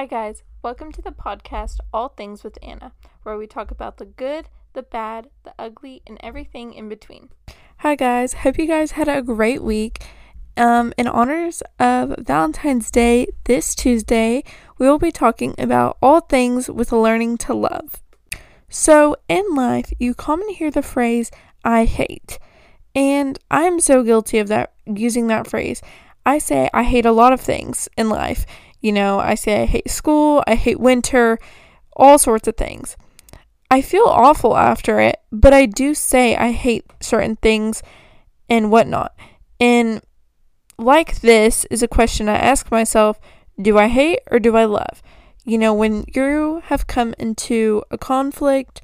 [0.00, 0.42] Hi, guys.
[0.62, 4.82] Welcome to the podcast All Things with Anna, where we talk about the good, the
[4.82, 7.28] bad, the ugly, and everything in between.
[7.80, 8.32] Hi, guys.
[8.32, 10.02] Hope you guys had a great week.
[10.56, 14.42] Um, in honors of Valentine's Day this Tuesday,
[14.78, 18.02] we will be talking about all things with learning to love.
[18.70, 21.30] So, in life, you commonly hear the phrase,
[21.62, 22.38] I hate.
[22.94, 25.82] And I'm so guilty of that, using that phrase.
[26.24, 28.46] I say I hate a lot of things in life.
[28.80, 31.38] You know, I say I hate school, I hate winter,
[31.94, 32.96] all sorts of things.
[33.70, 37.82] I feel awful after it, but I do say I hate certain things
[38.48, 39.14] and whatnot.
[39.60, 40.02] And
[40.76, 43.20] like this is a question I ask myself
[43.60, 45.02] do I hate or do I love?
[45.44, 48.80] You know, when you have come into a conflict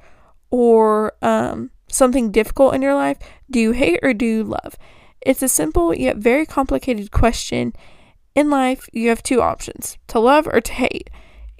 [0.50, 3.18] or um, something difficult in your life,
[3.50, 4.76] do you hate or do you love?
[5.20, 7.72] It's a simple yet very complicated question
[8.36, 11.10] in life, you have two options to love or to hate.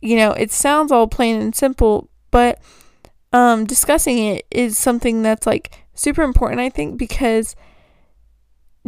[0.00, 2.60] You know, it sounds all plain and simple, but
[3.32, 7.56] um, discussing it is something that's like super important, I think, because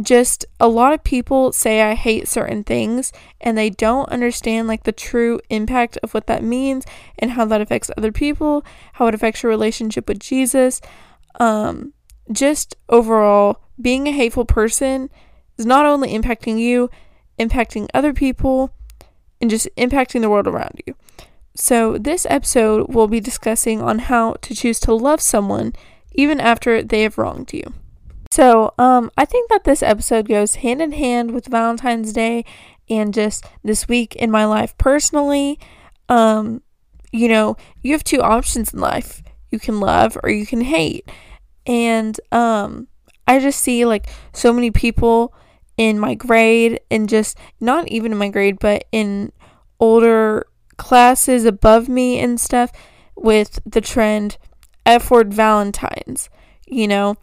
[0.01, 4.83] just a lot of people say I hate certain things and they don't understand like
[4.83, 6.85] the true impact of what that means
[7.17, 10.79] and how that affects other people, how it affects your relationship with Jesus.
[11.39, 11.93] Um,
[12.31, 15.09] just overall, being a hateful person
[15.57, 16.89] is not only impacting you,
[17.39, 18.73] impacting other people,
[19.41, 20.95] and just impacting the world around you.
[21.55, 25.73] So, this episode will be discussing on how to choose to love someone
[26.13, 27.63] even after they have wronged you.
[28.31, 32.45] So, um, I think that this episode goes hand in hand with Valentine's Day
[32.89, 35.59] and just this week in my life personally.
[36.07, 36.61] Um,
[37.11, 41.09] you know, you have two options in life you can love or you can hate.
[41.65, 42.87] And um,
[43.27, 45.33] I just see like so many people
[45.79, 49.31] in my grade and just not even in my grade, but in
[49.79, 50.45] older
[50.75, 52.69] classes above me and stuff
[53.15, 54.37] with the trend
[54.85, 56.29] F word Valentine's.
[56.67, 57.15] You know,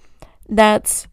[0.49, 1.07] that's,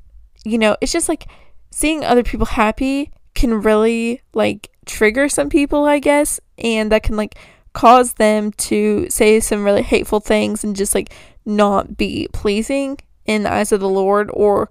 [0.46, 1.28] you know, it's just like
[1.70, 7.18] seeing other people happy can really like trigger some people, I guess, and that can
[7.18, 7.38] like
[7.74, 11.14] cause them to say some really hateful things and just like
[11.46, 14.70] not be pleasing in the eyes of the Lord or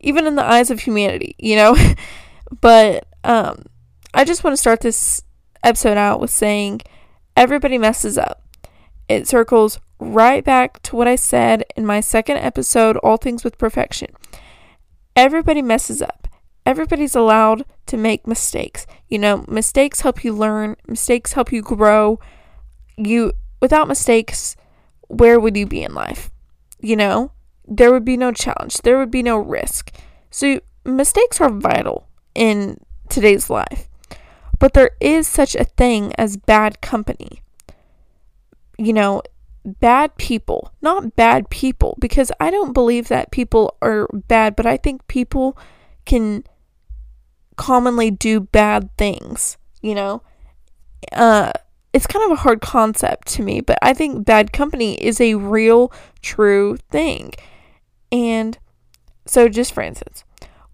[0.00, 1.76] even in the eyes of humanity, you know?
[2.60, 3.64] but um,
[4.14, 5.22] I just want to start this
[5.62, 6.80] episode out with saying
[7.36, 8.42] everybody messes up.
[9.08, 13.58] It circles right back to what I said in my second episode, All Things with
[13.58, 14.08] Perfection.
[15.14, 16.28] Everybody messes up.
[16.64, 18.86] Everybody's allowed to make mistakes.
[19.08, 22.20] You know, mistakes help you learn, mistakes help you grow.
[22.96, 24.56] You without mistakes,
[25.08, 26.30] where would you be in life?
[26.80, 27.32] You know?
[27.70, 29.92] There would be no challenge, there would be no risk.
[30.30, 33.88] So, mistakes are vital in today's life.
[34.58, 37.42] But there is such a thing as bad company.
[38.76, 39.22] You know,
[39.64, 44.76] bad people, not bad people, because I don't believe that people are bad, but I
[44.76, 45.56] think people
[46.04, 46.44] can
[47.56, 50.22] commonly do bad things, you know?
[51.12, 51.52] Uh,
[51.92, 55.34] it's kind of a hard concept to me, but I think bad company is a
[55.34, 55.92] real,
[56.22, 57.32] true thing.
[58.12, 58.58] And
[59.26, 60.24] so, just for instance,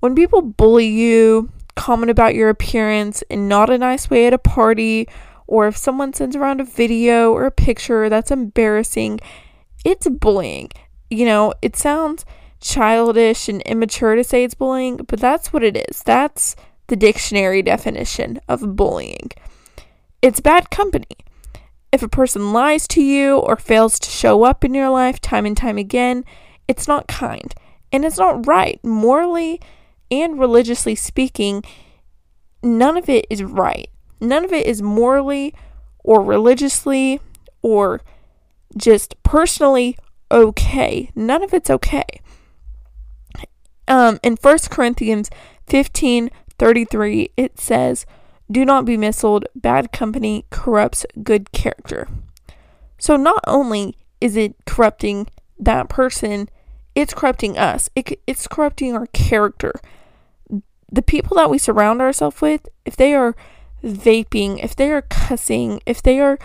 [0.00, 4.38] when people bully you, comment about your appearance in not a nice way at a
[4.38, 5.08] party,
[5.46, 9.20] or if someone sends around a video or a picture that's embarrassing,
[9.84, 10.70] it's bullying.
[11.10, 12.25] You know, it sounds
[12.60, 16.02] childish and immature to say it's bullying, but that's what it is.
[16.02, 16.56] That's
[16.88, 19.30] the dictionary definition of bullying.
[20.22, 21.16] It's bad company.
[21.92, 25.46] If a person lies to you or fails to show up in your life time
[25.46, 26.25] and time again,
[26.69, 27.54] it's not kind
[27.93, 28.82] and it's not right.
[28.84, 29.60] Morally
[30.10, 31.62] and religiously speaking,
[32.62, 33.88] none of it is right.
[34.21, 35.55] None of it is morally
[36.05, 37.21] or religiously
[37.62, 38.00] or
[38.76, 39.96] just personally
[40.31, 41.11] okay.
[41.14, 42.06] None of it's okay.
[43.88, 45.31] Um, in 1 Corinthians
[45.67, 48.06] 15 33, it says,
[48.50, 52.08] Do not be misled, bad company corrupts good character.
[52.99, 56.49] So, not only is it corrupting that person
[56.96, 57.90] it's corrupting us.
[57.94, 59.75] It, it's corrupting our character.
[60.90, 63.37] The people that we surround ourselves with, if they are
[63.84, 66.38] vaping, if they are cussing, if they are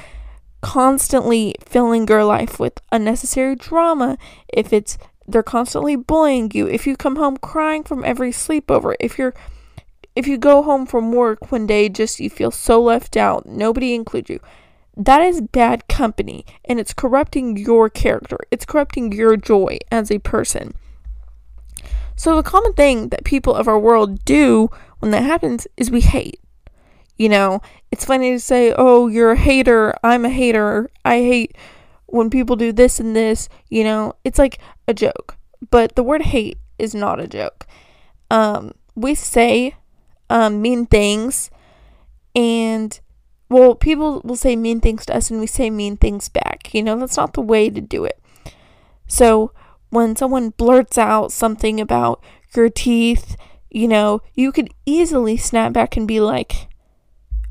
[0.60, 4.18] constantly filling your life with unnecessary drama,
[4.50, 9.18] if it's they're constantly bullying you, if you come home crying from every sleepover, if
[9.18, 9.34] you're
[10.16, 13.96] if you go home from work one day just you feel so left out, nobody
[13.96, 14.42] includes you.
[14.98, 18.38] That is bad company and it's corrupting your character.
[18.52, 20.74] It's corrupting your joy as a person.
[22.16, 26.02] So, the common thing that people of our world do when that happens is we
[26.02, 26.40] hate.
[27.18, 27.62] You know,
[27.92, 29.96] it's funny to say, oh, you're a hater.
[30.04, 30.90] I'm a hater.
[31.06, 31.58] I hate
[32.08, 33.50] when people do this and this.
[33.70, 35.38] You know, it's like a joke.
[35.70, 37.66] But the word hate is not a joke.
[38.30, 39.76] Um, we say
[40.30, 41.52] um, mean things,
[42.36, 43.00] and
[43.52, 46.74] well, people will say mean things to us, and we say mean things back.
[46.74, 48.18] You know, that's not the way to do it.
[49.08, 49.52] So
[49.90, 52.24] when someone blurts out something about
[52.56, 53.36] your teeth,
[53.70, 56.70] you know, you could easily snap back and be like,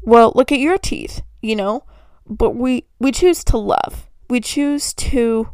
[0.00, 1.84] well, look at your teeth, you know?
[2.26, 4.08] But we we choose to love.
[4.30, 5.50] We choose to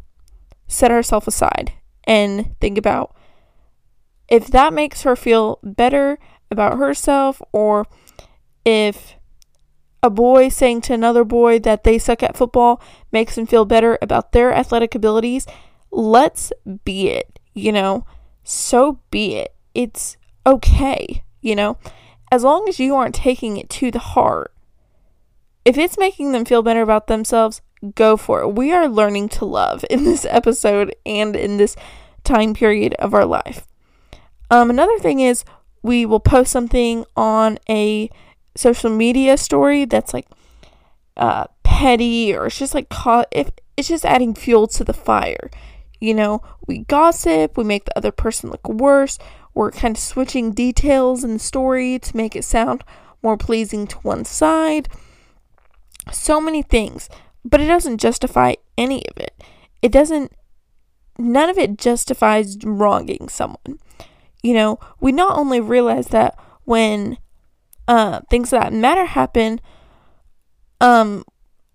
[0.65, 1.73] set ourselves aside
[2.05, 3.13] and think about
[4.29, 6.19] if that makes her feel better
[6.49, 7.85] about herself or
[8.63, 9.16] if
[10.03, 13.97] a boy saying to another boy that they suck at football makes them feel better
[14.01, 15.47] about their athletic abilities,
[15.91, 16.51] let's
[16.85, 18.05] be it, you know?
[18.43, 19.53] So be it.
[19.73, 21.77] It's okay, you know?
[22.31, 24.53] As long as you aren't taking it to the heart.
[25.65, 27.61] If it's making them feel better about themselves,
[27.95, 28.49] go for it.
[28.49, 31.75] We are learning to love in this episode and in this
[32.23, 33.67] time period of our life.
[34.49, 35.43] Um, another thing is
[35.81, 38.09] we will post something on a
[38.57, 40.27] social media story that's like
[41.15, 42.87] uh, petty or it's just like
[43.31, 45.49] if it's just adding fuel to the fire.
[45.99, 49.17] You know, we gossip, we make the other person look worse,
[49.53, 52.83] we're kind of switching details in the story to make it sound
[53.23, 54.89] more pleasing to one side.
[56.11, 57.09] So many things,
[57.43, 59.43] but it doesn't justify any of it.
[59.81, 60.31] It doesn't,
[61.17, 63.79] none of it justifies wronging someone.
[64.43, 67.17] You know, we not only realize that when
[67.87, 69.59] uh, things that matter happen,
[70.81, 71.23] um,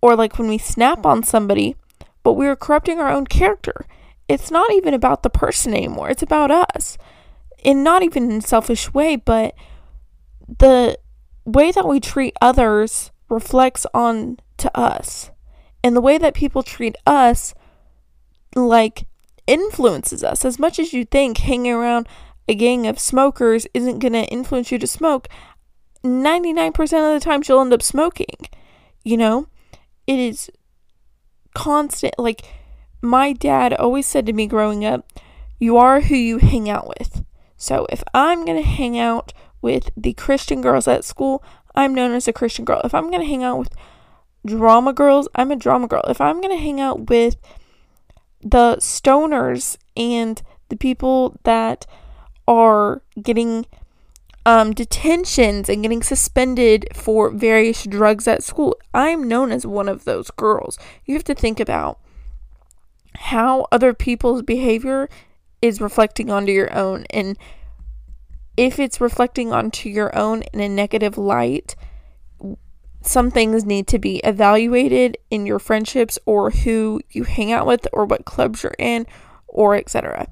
[0.00, 1.76] or like when we snap on somebody,
[2.22, 3.86] but we are corrupting our own character.
[4.28, 6.10] It's not even about the person anymore.
[6.10, 6.96] It's about us.
[7.64, 9.54] And not even in a selfish way, but
[10.58, 10.98] the
[11.44, 15.30] way that we treat others reflects on to us.
[15.84, 17.54] And the way that people treat us
[18.54, 19.06] like
[19.46, 22.06] influences us as much as you think hanging around
[22.48, 25.28] a gang of smokers isn't going to influence you to smoke
[26.04, 28.48] 99% of the time she'll end up smoking.
[29.04, 29.46] You know,
[30.06, 30.50] it is
[31.54, 32.18] constant.
[32.18, 32.42] Like,
[33.00, 35.06] my dad always said to me growing up,
[35.58, 37.24] you are who you hang out with.
[37.56, 41.42] So, if I'm going to hang out with the Christian girls at school,
[41.74, 42.80] I'm known as a Christian girl.
[42.84, 43.70] If I'm going to hang out with
[44.44, 46.02] drama girls, I'm a drama girl.
[46.08, 47.36] If I'm going to hang out with
[48.40, 51.86] the stoners and the people that
[52.48, 53.66] are getting
[54.44, 58.76] um, detentions and getting suspended for various drugs at school.
[58.92, 60.78] I'm known as one of those girls.
[61.04, 61.98] You have to think about
[63.14, 65.08] how other people's behavior
[65.60, 67.06] is reflecting onto your own.
[67.10, 67.38] And
[68.56, 71.76] if it's reflecting onto your own in a negative light,
[73.00, 77.86] some things need to be evaluated in your friendships or who you hang out with
[77.92, 79.06] or what clubs you're in
[79.48, 80.28] or etc.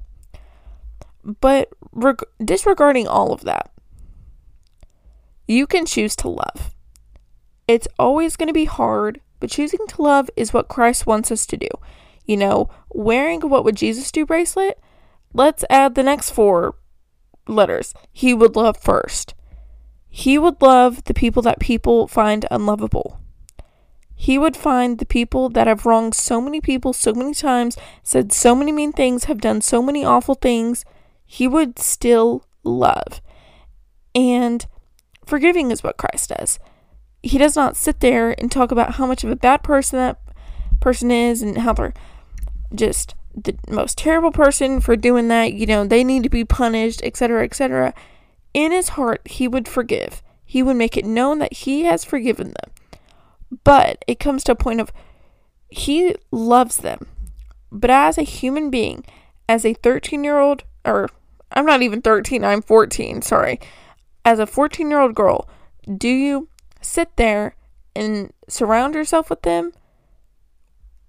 [1.23, 3.71] But reg- disregarding all of that,
[5.47, 6.73] you can choose to love.
[7.67, 11.45] It's always going to be hard, but choosing to love is what Christ wants us
[11.47, 11.69] to do.
[12.25, 14.79] You know, wearing what would Jesus do bracelet,
[15.33, 16.75] let's add the next four
[17.47, 17.93] letters.
[18.11, 19.33] He would love first.
[20.09, 23.19] He would love the people that people find unlovable.
[24.13, 28.31] He would find the people that have wronged so many people so many times, said
[28.31, 30.85] so many mean things, have done so many awful things.
[31.25, 33.21] He would still love.
[34.13, 34.67] And
[35.25, 36.59] Forgiving is what Christ does.
[37.23, 40.19] He does not sit there and talk about how much of a bad person that
[40.79, 41.93] person is and how they're
[42.73, 45.53] just the most terrible person for doing that.
[45.53, 47.93] You know, they need to be punished, etc., etc.
[48.53, 50.23] In his heart, he would forgive.
[50.43, 52.71] He would make it known that he has forgiven them.
[53.63, 54.91] But it comes to a point of
[55.69, 57.07] he loves them.
[57.71, 59.05] But as a human being,
[59.47, 61.09] as a 13 year old, or
[61.51, 63.59] I'm not even 13, I'm 14, sorry
[64.23, 65.47] as a 14 year old girl,
[65.97, 66.49] do you
[66.81, 67.55] sit there
[67.95, 69.71] and surround yourself with them?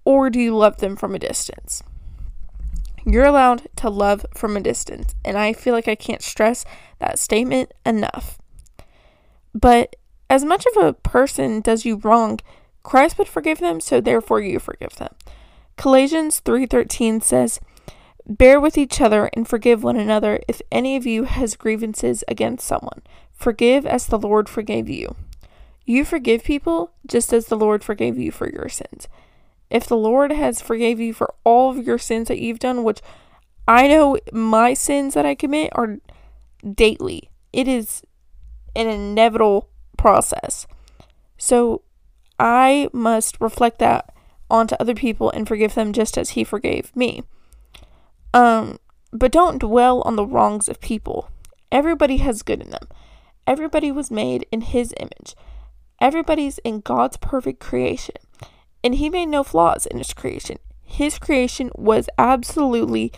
[0.05, 1.81] Or do you love them from a distance?
[3.05, 5.15] You're allowed to love from a distance.
[5.23, 6.65] And I feel like I can't stress
[6.99, 8.37] that statement enough.
[9.53, 9.95] But
[10.29, 12.39] as much of a person does you wrong,
[12.81, 15.13] Christ would forgive them, so therefore you forgive them.
[15.77, 17.59] Colossians 3:13 says,
[18.25, 22.65] Bear with each other and forgive one another if any of you has grievances against
[22.65, 23.01] someone.
[23.33, 25.15] Forgive as the Lord forgave you.
[25.85, 29.07] You forgive people just as the Lord forgave you for your sins.
[29.69, 33.01] If the Lord has forgave you for all of your sins that you've done, which
[33.67, 35.97] I know my sins that I commit are
[36.63, 37.29] daily.
[37.51, 38.03] It is
[38.75, 40.67] an inevitable process.
[41.37, 41.81] So
[42.39, 44.13] I must reflect that
[44.49, 47.23] onto other people and forgive them just as he forgave me.
[48.33, 48.79] Um,
[49.11, 51.29] but don't dwell on the wrongs of people.
[51.71, 52.87] Everybody has good in them.
[53.45, 55.35] Everybody was made in his image.
[55.99, 58.15] Everybody's in God's perfect creation.
[58.83, 60.57] And he made no flaws in his creation.
[60.83, 63.11] His creation was absolutely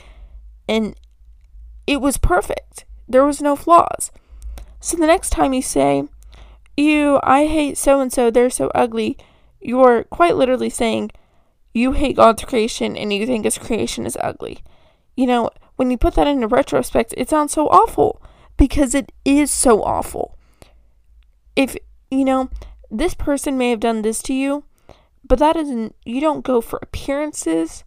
[0.67, 0.95] and
[1.87, 2.85] it was perfect.
[3.07, 4.11] There was no flaws.
[4.79, 6.07] So the next time you say,
[6.75, 9.17] "You, I hate so and so, they're so ugly,"
[9.59, 11.11] you're quite literally saying
[11.73, 14.63] you hate God's creation and you think his creation is ugly.
[15.15, 18.21] You know, when you put that into retrospect, it sounds so awful
[18.57, 20.37] because it is so awful.
[21.55, 21.75] If,
[22.11, 22.49] you know,
[22.91, 24.63] this person may have done this to you,
[25.27, 27.83] but that isn't, you don't go for appearances,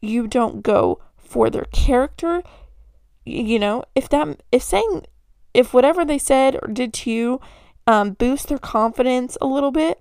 [0.00, 2.42] you don't go for their character.
[3.24, 5.06] You know, if that, if saying,
[5.54, 7.40] if whatever they said or did to you
[7.86, 10.00] um, boost their confidence a little bit,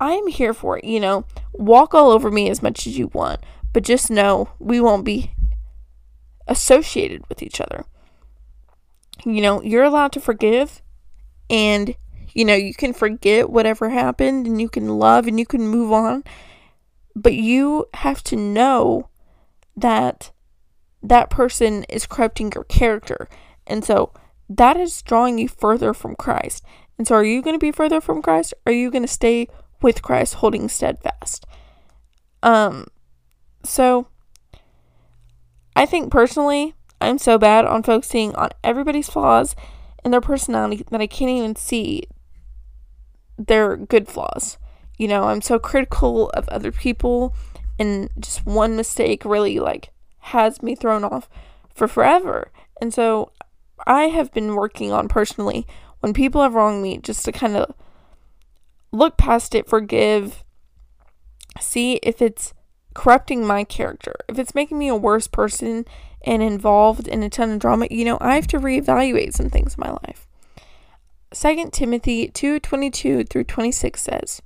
[0.00, 1.24] I'm here for it, you know.
[1.52, 3.40] Walk all over me as much as you want,
[3.72, 5.32] but just know we won't be
[6.48, 7.84] associated with each other.
[9.24, 10.82] You know, you're allowed to forgive
[11.50, 11.94] and
[12.34, 15.90] you know, you can forget whatever happened and you can love and you can move
[15.92, 16.22] on,
[17.16, 19.08] but you have to know
[19.76, 20.30] that
[21.02, 23.28] that person is corrupting your character.
[23.66, 24.12] And so
[24.48, 26.64] that is drawing you further from Christ.
[26.96, 28.54] And so are you going to be further from Christ?
[28.66, 29.48] Are you going to stay
[29.80, 31.46] with Christ holding steadfast.
[32.42, 32.86] Um
[33.64, 34.08] so
[35.78, 39.54] I think personally I'm so bad on focusing on everybody's flaws
[40.02, 42.02] and their personality that I can't even see
[43.38, 44.58] their good flaws.
[44.98, 47.32] You know, I'm so critical of other people
[47.78, 51.28] and just one mistake really like has me thrown off
[51.72, 52.50] for forever.
[52.80, 53.30] And so
[53.86, 55.64] I have been working on personally
[56.00, 57.72] when people have wronged me just to kind of
[58.90, 60.42] look past it, forgive,
[61.60, 62.52] see if it's
[62.98, 65.84] corrupting my character, if it's making me a worse person
[66.22, 69.76] and involved in a ton of drama, you know, I have to reevaluate some things
[69.76, 70.26] in my life.
[71.30, 74.42] 2 Timothy 2:22 through 26 says,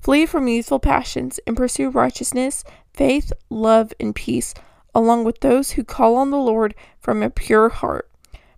[0.00, 4.52] "Flee from youthful passions and pursue righteousness, faith, love, and peace,
[4.92, 8.10] along with those who call on the Lord from a pure heart.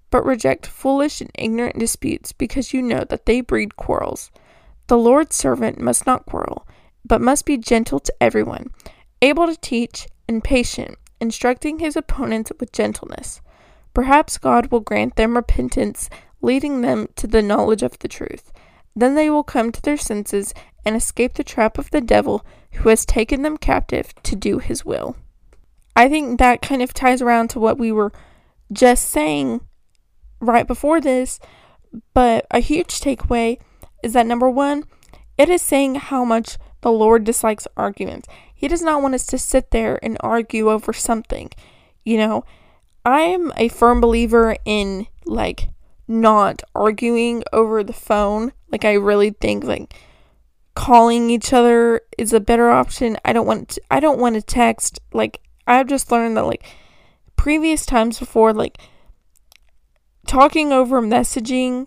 [0.09, 4.31] But reject foolish and ignorant disputes because you know that they breed quarrels."
[4.87, 6.67] The Lord's servant must not quarrel,
[7.05, 8.71] but must be gentle to everyone,
[9.23, 13.41] able to teach, and patient, instructing his opponents with gentleness.
[13.95, 16.09] Perhaps God will grant them repentance,
[16.41, 18.53] leading them to the knowledge of the truth.
[18.95, 20.53] Then they will come to their senses
[20.85, 22.45] and escape the trap of the devil
[22.75, 25.17] who has taken them captive to do his will.
[25.97, 28.13] I think that kind of ties around to what we were
[28.73, 29.63] just saying
[30.41, 31.41] right before this,
[32.15, 33.59] but a huge takeaway
[34.05, 34.85] is that number one,
[35.37, 38.29] it is saying how much the Lord dislikes arguments.
[38.59, 41.51] He does not want us to sit there and argue over something.
[42.05, 42.45] You know,
[43.05, 45.69] I am a firm believer in like
[46.09, 48.53] not arguing over the phone.
[48.73, 49.95] Like I really think like
[50.75, 53.17] calling each other is a better option.
[53.25, 56.65] I don't want to, I don't want to text like I've just learned that like
[57.37, 58.81] previous times before like
[60.27, 61.87] talking over messaging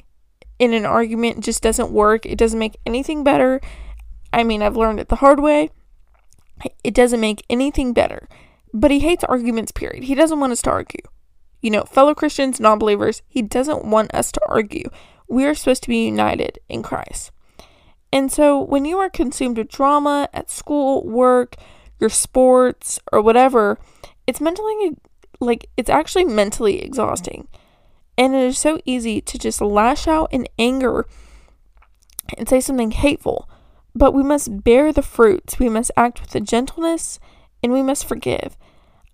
[0.57, 2.25] in an argument just doesn't work.
[2.25, 3.59] It doesn't make anything better.
[4.31, 5.69] I mean, I've learned it the hard way.
[6.83, 8.27] It doesn't make anything better.
[8.73, 10.03] But he hates arguments, period.
[10.03, 11.01] He doesn't want us to argue.
[11.61, 14.89] You know, fellow Christians, non believers, he doesn't want us to argue.
[15.27, 17.31] We are supposed to be united in Christ.
[18.11, 21.55] And so when you are consumed with drama at school, work,
[21.99, 23.79] your sports, or whatever,
[24.27, 24.97] it's mentally,
[25.39, 27.47] like, it's actually mentally exhausting.
[28.17, 31.05] And it is so easy to just lash out in anger
[32.37, 33.49] and say something hateful.
[33.93, 35.59] But we must bear the fruits.
[35.59, 37.19] We must act with gentleness
[37.61, 38.57] and we must forgive.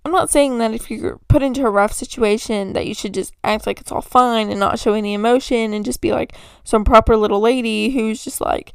[0.06, 3.34] I'm not saying that if you're put into a rough situation that you should just
[3.44, 6.86] act like it's all fine and not show any emotion and just be like some
[6.86, 8.72] proper little lady who's just like,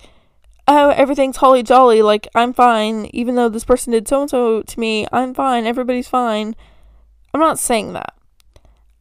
[0.69, 4.61] oh, everything's holly jolly, like I'm fine, even though this person did so and so
[4.61, 6.55] to me, I'm fine, everybody's fine.
[7.33, 8.15] I'm not saying that.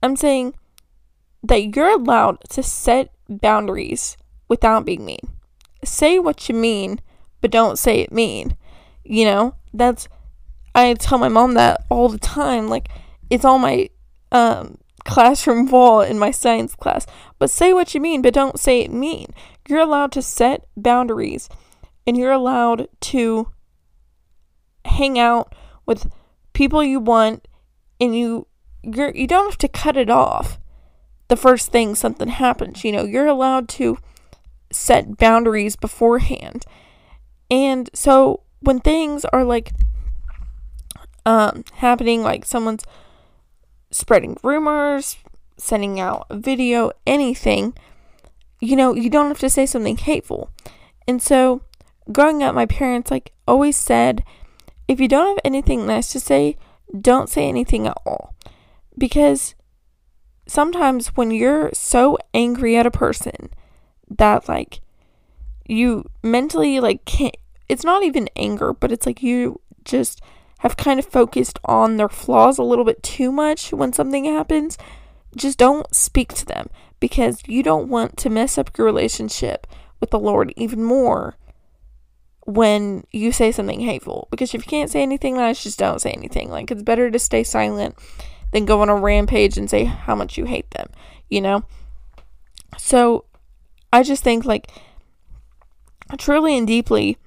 [0.01, 0.55] I'm saying
[1.43, 4.15] that you're allowed to set boundaries
[4.47, 5.29] without being mean.
[5.83, 6.99] Say what you mean,
[7.41, 8.55] but don't say it mean.
[9.03, 10.07] You know, that's
[10.73, 12.67] I tell my mom that all the time.
[12.67, 12.89] Like
[13.29, 13.89] it's on my
[14.31, 17.05] um, classroom wall in my science class.
[17.39, 19.33] But say what you mean, but don't say it mean.
[19.67, 21.49] You're allowed to set boundaries
[22.05, 23.49] and you're allowed to
[24.85, 25.53] hang out
[25.85, 26.11] with
[26.53, 27.47] people you want
[27.99, 28.47] and you
[28.83, 30.57] you're you don't have to cut it off
[31.31, 32.83] the first thing something happens.
[32.83, 33.97] You know, you're allowed to
[34.71, 36.65] set boundaries beforehand.
[37.49, 39.71] And so when things are like
[41.25, 42.83] um, happening, like someone's
[43.91, 45.17] spreading rumors,
[45.57, 47.73] sending out a video, anything,
[48.59, 50.49] you know, you don't have to say something hateful.
[51.07, 51.61] And so
[52.11, 54.23] growing up, my parents like always said,
[54.87, 56.57] if you don't have anything nice to say,
[56.99, 58.35] don't say anything at all.
[58.97, 59.55] Because
[60.47, 63.49] sometimes when you're so angry at a person
[64.17, 64.81] that like
[65.67, 67.35] you mentally like can't
[67.71, 70.21] it's not even anger, but it's like you just
[70.59, 74.77] have kind of focused on their flaws a little bit too much when something happens,
[75.37, 79.65] just don't speak to them because you don't want to mess up your relationship
[80.01, 81.37] with the Lord even more
[82.45, 84.27] when you say something hateful.
[84.31, 86.49] Because if you can't say anything nice, just don't say anything.
[86.49, 87.95] Like, it's better to stay silent
[88.51, 90.89] than go on a rampage and say how much you hate them,
[91.29, 91.63] you know?
[92.77, 93.23] So,
[93.93, 94.71] I just think, like,
[96.17, 97.17] truly and deeply,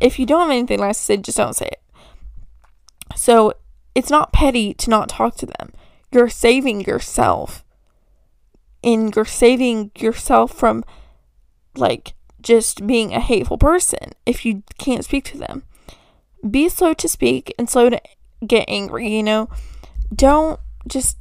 [0.00, 1.80] if you don't have anything nice to say, just don't say it.
[3.16, 3.54] So
[3.94, 5.72] it's not petty to not talk to them.
[6.10, 7.64] You're saving yourself.
[8.82, 10.84] And you're saving yourself from
[11.76, 15.62] like just being a hateful person if you can't speak to them.
[16.48, 18.00] Be slow to speak and slow to
[18.46, 19.48] get angry, you know?
[20.14, 21.16] Don't just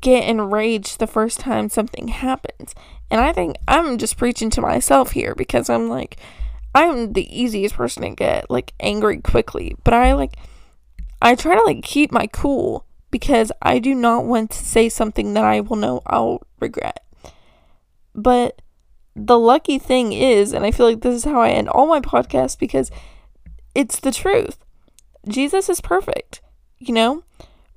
[0.00, 2.74] get enraged the first time something happens.
[3.10, 6.18] And I think I'm just preaching to myself here because I'm like,
[6.74, 10.36] I'm the easiest person to get like angry quickly, but I like
[11.22, 15.34] I try to like keep my cool because I do not want to say something
[15.34, 17.04] that I will know I'll regret.
[18.14, 18.60] But
[19.14, 22.00] the lucky thing is, and I feel like this is how I end all my
[22.00, 22.90] podcasts because
[23.74, 24.58] it's the truth.
[25.28, 26.40] Jesus is perfect,
[26.78, 27.22] you know?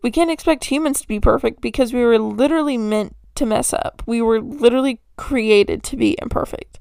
[0.01, 4.03] We can't expect humans to be perfect because we were literally meant to mess up.
[4.05, 6.79] We were literally created to be imperfect.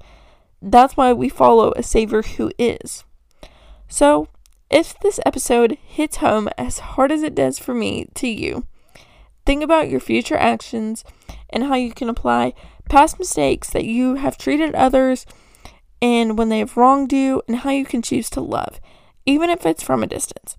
[0.61, 3.03] That's why we follow a Savior who is.
[3.87, 4.27] So,
[4.69, 8.65] if this episode hits home as hard as it does for me to you,
[9.45, 11.03] think about your future actions
[11.49, 12.53] and how you can apply
[12.89, 15.25] past mistakes that you have treated others
[16.01, 18.79] and when they have wronged you, and how you can choose to love,
[19.25, 20.55] even if it's from a distance.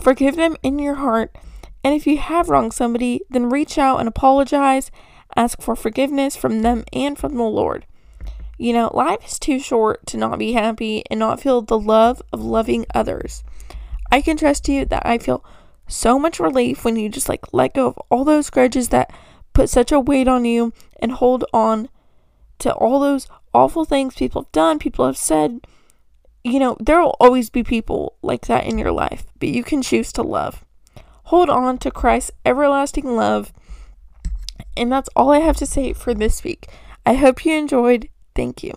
[0.00, 1.34] Forgive them in your heart,
[1.82, 4.90] and if you have wronged somebody, then reach out and apologize,
[5.36, 7.86] ask for forgiveness from them and from the Lord.
[8.58, 12.22] You know, life is too short to not be happy and not feel the love
[12.32, 13.44] of loving others.
[14.10, 15.44] I can trust you that I feel
[15.88, 19.12] so much relief when you just like let go of all those grudges that
[19.52, 21.88] put such a weight on you and hold on
[22.58, 25.60] to all those awful things people have done, people have said.
[26.44, 29.82] You know, there will always be people like that in your life, but you can
[29.82, 30.64] choose to love.
[31.24, 33.52] Hold on to Christ's everlasting love.
[34.76, 36.68] And that's all I have to say for this week.
[37.04, 38.74] I hope you enjoyed Thank you.